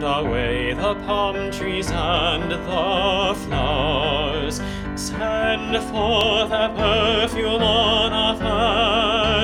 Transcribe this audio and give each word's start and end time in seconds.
send 0.00 0.26
away 0.26 0.74
the 0.74 0.94
palm 1.06 1.50
trees 1.50 1.90
and 1.90 2.52
the 2.52 2.58
flowers. 3.46 4.60
Send 4.94 5.76
forth 5.90 6.52
a 6.52 6.72
perfume 6.76 7.62
on 7.62 8.12
our 8.12 8.36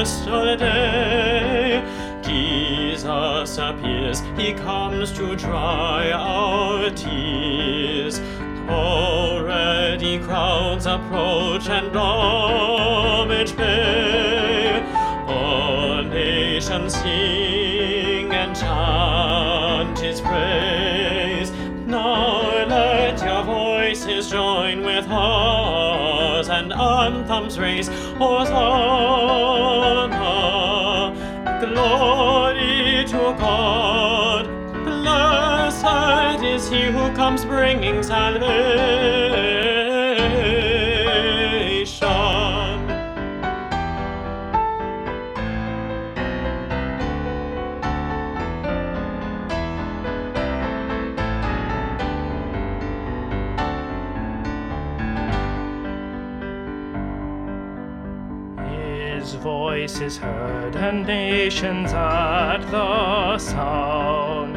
first 0.04 0.26
day. 0.58 1.82
Jesus 2.22 3.58
appears, 3.58 4.20
he 4.36 4.52
comes 4.52 5.10
to 5.12 5.34
dry 5.34 6.12
our 6.12 6.90
tears. 6.90 8.20
Already 8.68 10.18
crowds 10.20 10.86
approach 10.86 11.68
and 11.68 11.94
homage 11.96 13.56
pay. 13.56 14.82
All 15.26 16.02
nations 16.04 16.94
sing 16.94 18.32
and 18.32 18.54
chant 18.56 19.43
praise. 20.20 21.50
Now 21.86 22.66
let 22.66 23.22
your 23.22 23.42
voices 23.44 24.28
join 24.30 24.82
with 24.84 25.06
ours 25.08 26.48
and 26.48 26.72
anthems 26.72 27.58
raise. 27.58 27.88
Hosanna, 28.18 28.48
glory 31.60 33.04
to 33.06 33.34
God. 33.38 34.46
Blessed 34.84 36.42
is 36.44 36.68
he 36.68 36.84
who 36.86 37.12
comes 37.14 37.44
bringing 37.44 38.02
salvation. 38.02 39.63
His 59.24 59.36
voice 59.36 60.00
is 60.00 60.18
heard, 60.18 60.76
and 60.76 61.06
nations 61.06 61.94
at 61.94 62.58
the 62.70 63.38
sound 63.38 64.54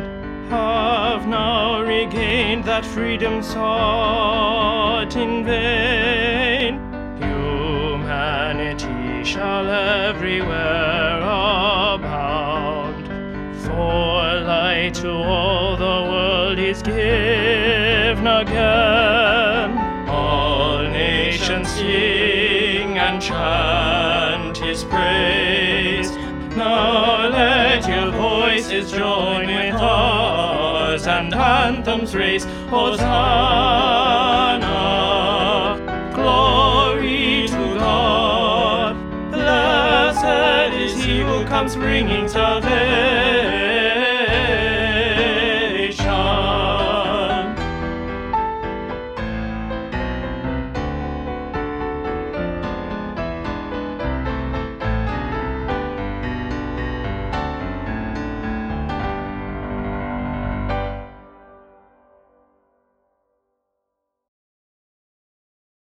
have 0.49 1.25
now 1.25 1.81
regained 1.83 2.65
that 2.65 2.85
freedom 2.85 3.41
sought 3.41 5.15
in 5.15 5.45
vain. 5.45 6.81
Humanity 7.21 9.23
shall 9.23 9.69
everywhere 9.69 11.21
abound, 11.21 13.07
for 13.63 14.41
light 14.51 14.95
to 14.95 15.13
all 15.13 15.77
the 15.77 16.11
world 16.11 16.59
is 16.59 16.81
given 16.81 18.27
again. 18.27 19.77
All 20.09 20.83
nations 20.83 21.69
sing 21.69 22.36
and 23.07 23.21
chant 23.21 24.57
his 24.57 24.83
praise. 24.83 26.11
Now 26.57 27.29
let 27.29 27.87
your 27.87 28.11
voices 28.11 28.91
join 28.91 29.47
with 29.47 29.75
ours 29.75 31.07
and 31.07 31.33
anthems 31.33 32.13
raise. 32.13 32.43
Hosanna, 32.69 33.07
glory 36.13 37.47
to 37.47 37.77
God. 37.79 38.97
Blessed 39.31 40.73
is 40.75 41.01
he 41.01 41.21
who 41.21 41.45
comes 41.45 41.77
bringing 41.77 42.27
salvation. 42.27 43.26